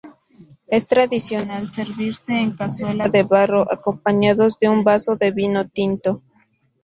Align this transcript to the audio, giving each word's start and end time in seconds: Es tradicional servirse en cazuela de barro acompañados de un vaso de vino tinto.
Es 0.65 0.87
tradicional 0.87 1.71
servirse 1.71 2.33
en 2.33 2.55
cazuela 2.55 3.07
de 3.07 3.21
barro 3.21 3.71
acompañados 3.71 4.57
de 4.57 4.67
un 4.67 4.83
vaso 4.83 5.15
de 5.15 5.29
vino 5.29 5.69
tinto. 5.69 6.23